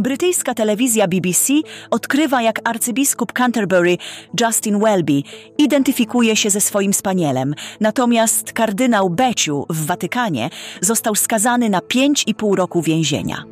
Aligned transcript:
Brytyjska 0.00 0.54
telewizja 0.54 1.08
BBC 1.08 1.52
odkrywa, 1.90 2.42
jak 2.42 2.60
arcybiskup 2.64 3.32
Canterbury 3.32 3.96
Justin 4.40 4.78
Welby 4.78 5.22
identyfikuje 5.58 6.36
się 6.36 6.50
ze 6.50 6.60
swoim 6.60 6.92
spanielem, 6.92 7.54
natomiast 7.80 8.52
kardynał 8.52 9.10
Beciu 9.10 9.66
w 9.70 9.86
Watykanie 9.86 10.50
został 10.80 11.14
skazany 11.14 11.70
na 11.70 11.78
5,5 11.78 12.54
roku 12.54 12.82
więzienia. 12.82 13.44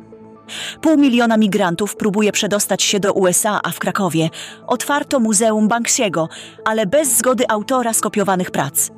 Pół 0.81 0.97
miliona 0.97 1.37
migrantów 1.37 1.95
próbuje 1.95 2.31
przedostać 2.31 2.83
się 2.83 2.99
do 2.99 3.13
USA, 3.13 3.59
a 3.63 3.71
w 3.71 3.79
Krakowie 3.79 4.29
otwarto 4.67 5.19
Muzeum 5.19 5.67
Banksiego, 5.67 6.29
ale 6.65 6.85
bez 6.85 7.17
zgody 7.17 7.43
autora 7.49 7.93
skopiowanych 7.93 8.51
prac. 8.51 8.91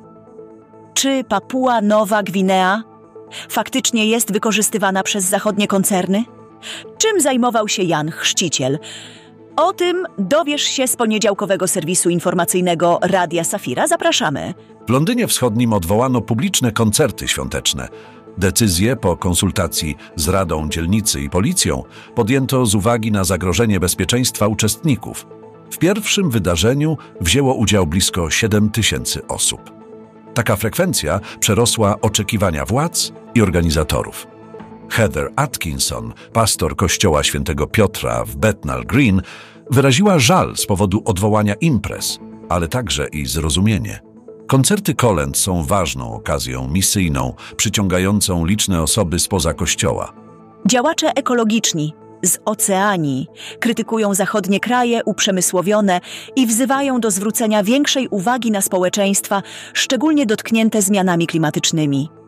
Czy 0.94 1.24
Papua 1.28 1.80
Nowa 1.80 2.22
Gwinea 2.22 2.82
faktycznie 3.48 4.06
jest 4.06 4.32
wykorzystywana 4.32 5.02
przez 5.02 5.24
zachodnie 5.24 5.66
koncerny? 5.66 6.24
Czym 6.98 7.20
zajmował 7.20 7.68
się 7.68 7.82
Jan 7.82 8.10
Chrzciciel? 8.10 8.78
O 9.56 9.72
tym 9.72 10.06
dowiesz 10.18 10.62
się 10.62 10.86
z 10.86 10.96
poniedziałkowego 10.96 11.68
serwisu 11.68 12.10
informacyjnego 12.10 12.98
Radia 13.02 13.44
Safira. 13.44 13.86
Zapraszamy. 13.86 14.54
W 14.86 14.90
Londynie 14.90 15.26
Wschodnim 15.26 15.72
odwołano 15.72 16.20
publiczne 16.20 16.72
koncerty 16.72 17.28
świąteczne. 17.28 17.88
Decyzję 18.38 18.96
po 18.96 19.16
konsultacji 19.16 19.96
z 20.16 20.28
Radą 20.28 20.68
Dzielnicy 20.68 21.20
i 21.20 21.30
Policją 21.30 21.82
podjęto 22.14 22.66
z 22.66 22.74
uwagi 22.74 23.12
na 23.12 23.24
zagrożenie 23.24 23.80
bezpieczeństwa 23.80 24.46
uczestników. 24.46 25.26
W 25.70 25.78
pierwszym 25.78 26.30
wydarzeniu 26.30 26.96
wzięło 27.20 27.54
udział 27.54 27.86
blisko 27.86 28.30
7 28.30 28.70
tysięcy 28.70 29.26
osób. 29.26 29.60
Taka 30.34 30.56
frekwencja 30.56 31.20
przerosła 31.40 32.00
oczekiwania 32.00 32.64
władz 32.64 33.12
i 33.34 33.42
organizatorów. 33.42 34.31
Heather 34.92 35.32
Atkinson, 35.36 36.12
pastor 36.32 36.76
kościoła 36.76 37.22
świętego 37.22 37.66
Piotra 37.66 38.24
w 38.24 38.36
Bethnal 38.36 38.84
Green, 38.84 39.22
wyraziła 39.70 40.18
żal 40.18 40.56
z 40.56 40.66
powodu 40.66 41.02
odwołania 41.04 41.54
imprez, 41.54 42.18
ale 42.48 42.68
także 42.68 43.08
i 43.08 43.26
zrozumienie. 43.26 44.00
Koncerty 44.46 44.94
kolęd 44.94 45.38
są 45.38 45.62
ważną 45.62 46.14
okazją 46.14 46.68
misyjną, 46.68 47.34
przyciągającą 47.56 48.46
liczne 48.46 48.82
osoby 48.82 49.18
spoza 49.18 49.54
kościoła. 49.54 50.12
Działacze 50.66 51.10
ekologiczni 51.16 51.94
z 52.22 52.38
Oceanii 52.44 53.26
krytykują 53.60 54.14
zachodnie 54.14 54.60
kraje 54.60 55.04
uprzemysłowione 55.04 56.00
i 56.36 56.46
wzywają 56.46 57.00
do 57.00 57.10
zwrócenia 57.10 57.62
większej 57.62 58.08
uwagi 58.08 58.50
na 58.50 58.60
społeczeństwa, 58.60 59.42
szczególnie 59.72 60.26
dotknięte 60.26 60.82
zmianami 60.82 61.26
klimatycznymi. 61.26 62.21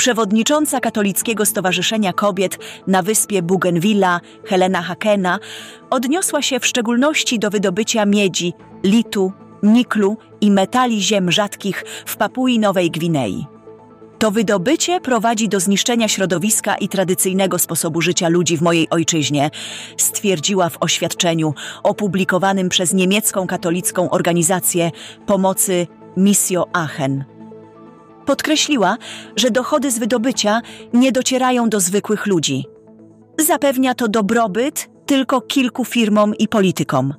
Przewodnicząca 0.00 0.80
Katolickiego 0.80 1.46
Stowarzyszenia 1.46 2.12
Kobiet 2.12 2.58
na 2.86 3.02
wyspie 3.02 3.42
Bougainvillea, 3.42 4.20
Helena 4.44 4.82
Hakena, 4.82 5.38
odniosła 5.90 6.42
się 6.42 6.60
w 6.60 6.66
szczególności 6.66 7.38
do 7.38 7.50
wydobycia 7.50 8.06
miedzi, 8.06 8.52
litu, 8.84 9.32
niklu 9.62 10.16
i 10.40 10.50
metali 10.50 11.02
ziem 11.02 11.32
rzadkich 11.32 11.84
w 12.06 12.16
Papui 12.16 12.58
Nowej 12.58 12.90
Gwinei. 12.90 13.46
To 14.18 14.30
wydobycie 14.30 15.00
prowadzi 15.00 15.48
do 15.48 15.60
zniszczenia 15.60 16.08
środowiska 16.08 16.76
i 16.76 16.88
tradycyjnego 16.88 17.58
sposobu 17.58 18.00
życia 18.00 18.28
ludzi 18.28 18.56
w 18.56 18.62
mojej 18.62 18.90
ojczyźnie, 18.90 19.50
stwierdziła 19.96 20.68
w 20.68 20.76
oświadczeniu 20.80 21.54
opublikowanym 21.82 22.68
przez 22.68 22.92
niemiecką 22.92 23.46
katolicką 23.46 24.10
organizację 24.10 24.90
pomocy 25.26 25.86
Missio 26.16 26.66
Aachen. 26.72 27.29
Podkreśliła, 28.30 28.96
że 29.36 29.50
dochody 29.50 29.90
z 29.90 29.98
wydobycia 29.98 30.60
nie 30.92 31.12
docierają 31.12 31.68
do 31.68 31.80
zwykłych 31.80 32.26
ludzi. 32.26 32.64
Zapewnia 33.38 33.94
to 33.94 34.08
dobrobyt 34.08 34.90
tylko 35.06 35.40
kilku 35.40 35.84
firmom 35.84 36.34
i 36.34 36.48
politykom. 36.48 37.14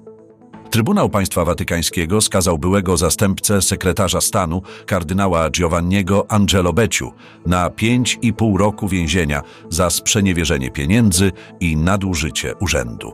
Trybunał 0.69 1.09
Państwa 1.09 1.45
Watykańskiego 1.45 2.22
skazał 2.22 2.57
byłego 2.57 2.97
zastępcę 2.97 3.61
sekretarza 3.61 4.22
stanu 4.22 4.61
kardynała 4.85 5.49
Giovanniego 5.49 6.31
Angelo 6.31 6.73
Beciu 6.73 7.11
na 7.45 7.69
5,5 7.69 8.57
roku 8.57 8.88
więzienia 8.88 9.41
za 9.69 9.89
sprzeniewierzenie 9.89 10.72
pieniędzy 10.72 11.31
i 11.59 11.78
nadużycie 11.78 12.55
urzędu. 12.55 13.13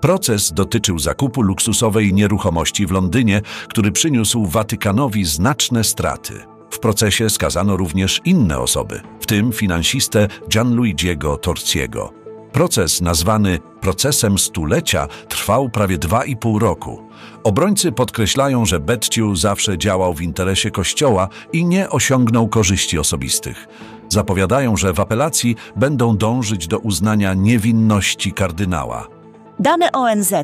Proces 0.00 0.52
dotyczył 0.52 0.98
zakupu 0.98 1.42
luksusowej 1.42 2.14
nieruchomości 2.14 2.86
w 2.86 2.90
Londynie, 2.90 3.42
który 3.68 3.92
przyniósł 3.92 4.46
Watykanowi 4.46 5.24
znaczne 5.24 5.84
straty. 5.84 6.55
W 6.76 6.78
procesie 6.78 7.30
skazano 7.30 7.76
również 7.76 8.20
inne 8.24 8.58
osoby, 8.58 9.00
w 9.20 9.26
tym 9.26 9.52
finansistę 9.52 10.28
Gianluigiego 10.48 11.36
Torciego. 11.36 12.12
Proces 12.52 13.00
nazwany 13.00 13.58
procesem 13.80 14.38
stulecia 14.38 15.08
trwał 15.28 15.70
prawie 15.70 15.98
dwa 15.98 16.24
i 16.24 16.36
pół 16.36 16.58
roku. 16.58 17.02
Obrońcy 17.44 17.92
podkreślają, 17.92 18.66
że 18.66 18.80
Betciu 18.80 19.36
zawsze 19.36 19.78
działał 19.78 20.14
w 20.14 20.22
interesie 20.22 20.70
Kościoła 20.70 21.28
i 21.52 21.64
nie 21.64 21.90
osiągnął 21.90 22.48
korzyści 22.48 22.98
osobistych. 22.98 23.66
Zapowiadają, 24.08 24.76
że 24.76 24.92
w 24.92 25.00
apelacji 25.00 25.56
będą 25.76 26.16
dążyć 26.16 26.66
do 26.66 26.78
uznania 26.78 27.34
niewinności 27.34 28.32
kardynała. 28.32 29.15
Dane 29.60 29.92
ONZ 29.92 30.34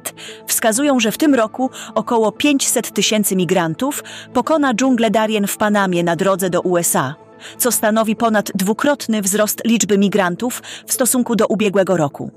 wskazują, 0.46 1.00
że 1.00 1.12
w 1.12 1.18
tym 1.18 1.34
roku 1.34 1.70
około 1.94 2.32
500 2.32 2.94
tysięcy 2.94 3.36
migrantów 3.36 4.04
pokona 4.32 4.74
dżunglę 4.74 5.10
Darien 5.10 5.46
w 5.46 5.56
Panamie 5.56 6.04
na 6.04 6.16
drodze 6.16 6.50
do 6.50 6.60
USA, 6.60 7.14
co 7.58 7.72
stanowi 7.72 8.16
ponad 8.16 8.50
dwukrotny 8.54 9.22
wzrost 9.22 9.62
liczby 9.64 9.98
migrantów 9.98 10.62
w 10.86 10.92
stosunku 10.92 11.36
do 11.36 11.46
ubiegłego 11.46 11.96
roku. 11.96 12.30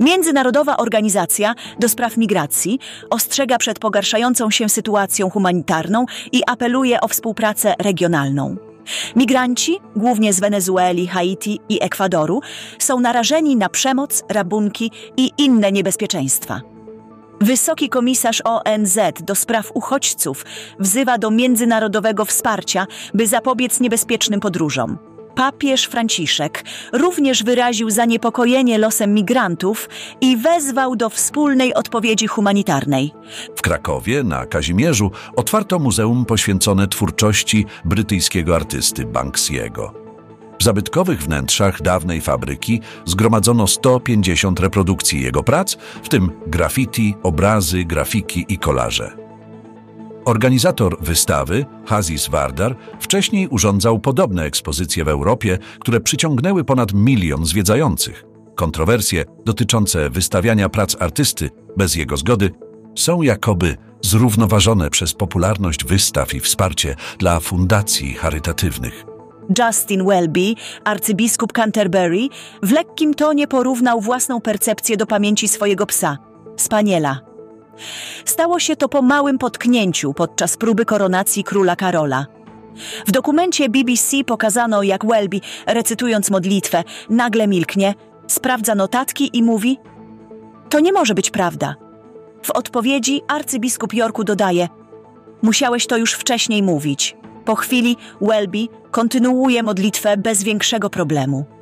Międzynarodowa 0.00 0.76
Organizacja 0.76 1.54
do 1.78 1.88
Spraw 1.88 2.16
Migracji 2.16 2.78
ostrzega 3.10 3.58
przed 3.58 3.78
pogarszającą 3.78 4.50
się 4.50 4.68
sytuacją 4.68 5.30
humanitarną 5.30 6.06
i 6.32 6.42
apeluje 6.46 7.00
o 7.00 7.08
współpracę 7.08 7.74
regionalną. 7.78 8.65
Migranci, 9.16 9.80
głównie 9.96 10.32
z 10.32 10.40
Wenezueli, 10.40 11.06
Haiti 11.06 11.60
i 11.68 11.82
Ekwadoru, 11.82 12.40
są 12.78 13.00
narażeni 13.00 13.56
na 13.56 13.68
przemoc, 13.68 14.24
rabunki 14.28 14.90
i 15.16 15.30
inne 15.38 15.72
niebezpieczeństwa. 15.72 16.60
Wysoki 17.40 17.88
komisarz 17.88 18.42
ONZ 18.44 18.98
do 19.20 19.34
spraw 19.34 19.70
uchodźców 19.74 20.44
wzywa 20.78 21.18
do 21.18 21.30
międzynarodowego 21.30 22.24
wsparcia, 22.24 22.86
by 23.14 23.26
zapobiec 23.26 23.80
niebezpiecznym 23.80 24.40
podróżom. 24.40 25.15
Papież 25.36 25.84
Franciszek 25.84 26.64
również 26.92 27.42
wyraził 27.42 27.90
zaniepokojenie 27.90 28.78
losem 28.78 29.14
migrantów 29.14 29.88
i 30.20 30.36
wezwał 30.36 30.96
do 30.96 31.10
wspólnej 31.10 31.74
odpowiedzi 31.74 32.26
humanitarnej. 32.26 33.12
W 33.56 33.62
Krakowie 33.62 34.22
na 34.22 34.46
Kazimierzu 34.46 35.10
otwarto 35.36 35.78
muzeum 35.78 36.24
poświęcone 36.24 36.88
twórczości 36.88 37.66
brytyjskiego 37.84 38.56
artysty 38.56 39.04
Banksiego. 39.04 39.94
W 40.60 40.64
zabytkowych 40.64 41.22
wnętrzach 41.22 41.82
dawnej 41.82 42.20
fabryki 42.20 42.80
zgromadzono 43.04 43.66
150 43.66 44.60
reprodukcji 44.60 45.22
jego 45.22 45.42
prac, 45.42 45.76
w 46.02 46.08
tym 46.08 46.30
graffiti, 46.46 47.14
obrazy, 47.22 47.84
grafiki 47.84 48.44
i 48.48 48.58
kolaże. 48.58 49.25
Organizator 50.26 50.96
wystawy, 51.00 51.64
Hazis 51.84 52.28
Vardar, 52.28 52.76
wcześniej 53.00 53.48
urządzał 53.48 53.98
podobne 53.98 54.44
ekspozycje 54.44 55.04
w 55.04 55.08
Europie, 55.08 55.58
które 55.80 56.00
przyciągnęły 56.00 56.64
ponad 56.64 56.92
milion 56.92 57.46
zwiedzających. 57.46 58.24
Kontrowersje 58.54 59.24
dotyczące 59.44 60.10
wystawiania 60.10 60.68
prac 60.68 60.96
artysty 61.00 61.50
bez 61.76 61.94
jego 61.94 62.16
zgody 62.16 62.50
są 62.96 63.22
jakoby 63.22 63.76
zrównoważone 64.02 64.90
przez 64.90 65.14
popularność 65.14 65.84
wystaw 65.84 66.34
i 66.34 66.40
wsparcie 66.40 66.96
dla 67.18 67.40
fundacji 67.40 68.14
charytatywnych. 68.14 69.04
Justin 69.58 70.06
Welby, 70.06 70.54
arcybiskup 70.84 71.52
Canterbury, 71.52 72.28
w 72.62 72.72
lekkim 72.72 73.14
tonie 73.14 73.48
porównał 73.48 74.00
własną 74.00 74.40
percepcję 74.40 74.96
do 74.96 75.06
pamięci 75.06 75.48
swojego 75.48 75.86
psa, 75.86 76.18
spaniela. 76.56 77.35
Stało 78.24 78.60
się 78.60 78.76
to 78.76 78.88
po 78.88 79.02
małym 79.02 79.38
potknięciu 79.38 80.14
podczas 80.14 80.56
próby 80.56 80.84
koronacji 80.84 81.44
króla 81.44 81.76
Karola. 81.76 82.26
W 83.06 83.12
dokumencie 83.12 83.68
BBC 83.68 84.24
pokazano, 84.24 84.82
jak 84.82 85.06
Welby, 85.06 85.40
recytując 85.66 86.30
modlitwę, 86.30 86.84
nagle 87.10 87.46
milknie, 87.46 87.94
sprawdza 88.26 88.74
notatki 88.74 89.30
i 89.32 89.42
mówi: 89.42 89.78
To 90.68 90.80
nie 90.80 90.92
może 90.92 91.14
być 91.14 91.30
prawda. 91.30 91.74
W 92.42 92.50
odpowiedzi 92.50 93.22
arcybiskup 93.28 93.94
Yorku 93.94 94.24
dodaje: 94.24 94.68
Musiałeś 95.42 95.86
to 95.86 95.96
już 95.96 96.12
wcześniej 96.12 96.62
mówić. 96.62 97.16
Po 97.44 97.54
chwili 97.54 97.96
Welby 98.20 98.66
kontynuuje 98.90 99.62
modlitwę 99.62 100.16
bez 100.16 100.42
większego 100.42 100.90
problemu. 100.90 101.55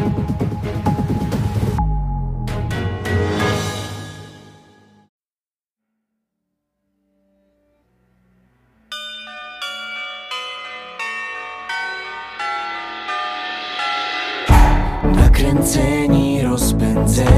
Nakręceni, 15.41 16.41
rozpędzeni. 16.41 17.33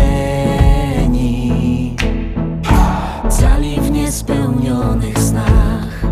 Cali 3.30 3.82
w 3.82 3.92
niespełnionych 3.92 5.20
snach. 5.20 6.06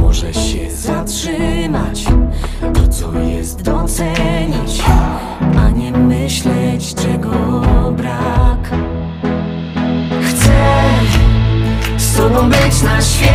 Może 0.00 0.34
się 0.34 0.70
zatrzymać 0.70 2.04
To 2.74 2.88
co 2.88 3.18
jest 3.18 3.62
docenić 3.62 4.82
A 5.58 5.70
nie 5.70 5.92
myśleć 5.92 6.94
czego 6.94 7.62
brak. 7.96 8.70
Chcę 10.22 10.52
z 11.96 12.16
tobą 12.16 12.48
być 12.48 12.82
na 12.82 13.00
święta 13.00 13.33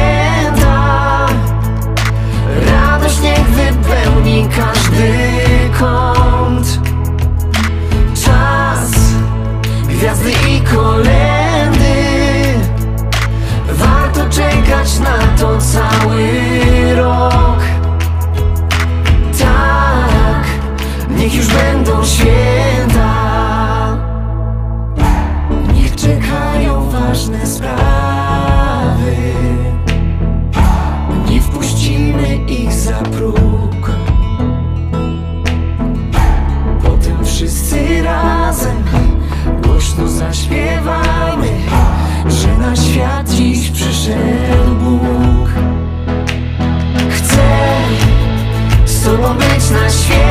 Tobą 49.22 49.34
być 49.34 49.70
na 49.70 49.90
święta 49.90 50.29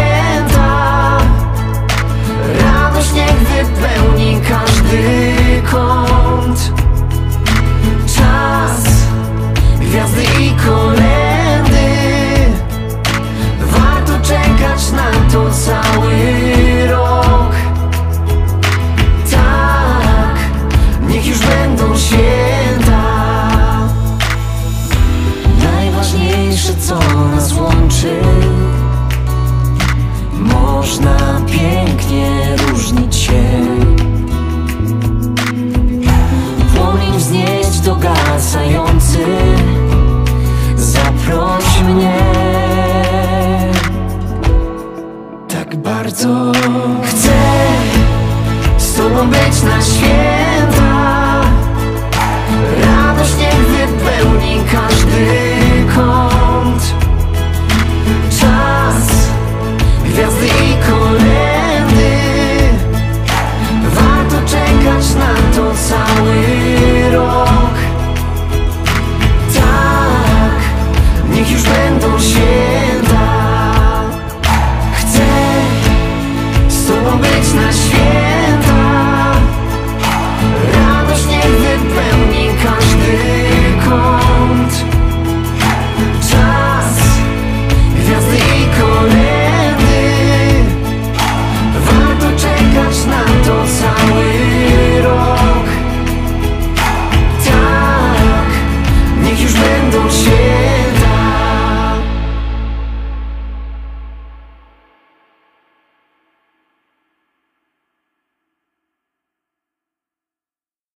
Płomień 37.29 37.47
wznieść 37.63 37.81
dogasający 37.81 38.78